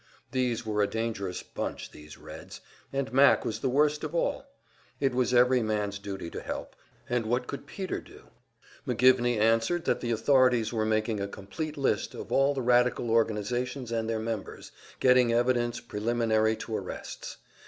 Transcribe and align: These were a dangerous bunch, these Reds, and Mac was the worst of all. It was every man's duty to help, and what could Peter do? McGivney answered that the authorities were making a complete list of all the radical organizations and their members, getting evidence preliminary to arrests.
These 0.31 0.65
were 0.65 0.81
a 0.81 0.87
dangerous 0.87 1.43
bunch, 1.43 1.91
these 1.91 2.17
Reds, 2.17 2.59
and 2.91 3.13
Mac 3.13 3.45
was 3.45 3.59
the 3.59 3.69
worst 3.69 4.03
of 4.03 4.15
all. 4.15 4.47
It 4.99 5.13
was 5.13 5.31
every 5.31 5.61
man's 5.61 5.99
duty 5.99 6.31
to 6.31 6.41
help, 6.41 6.75
and 7.07 7.27
what 7.27 7.45
could 7.45 7.67
Peter 7.67 7.99
do? 8.01 8.23
McGivney 8.87 9.37
answered 9.37 9.85
that 9.85 10.01
the 10.01 10.09
authorities 10.09 10.73
were 10.73 10.85
making 10.87 11.19
a 11.19 11.27
complete 11.27 11.77
list 11.77 12.15
of 12.15 12.31
all 12.31 12.55
the 12.55 12.63
radical 12.63 13.11
organizations 13.11 13.91
and 13.91 14.09
their 14.09 14.17
members, 14.17 14.71
getting 14.99 15.31
evidence 15.31 15.79
preliminary 15.79 16.55
to 16.55 16.75
arrests. 16.75 17.37